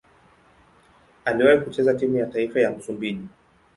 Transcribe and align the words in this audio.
Aliwahi 1.25 1.61
kucheza 1.61 1.93
timu 1.93 2.17
ya 2.17 2.25
taifa 2.25 2.59
ya 2.59 2.71
Msumbiji. 2.71 3.27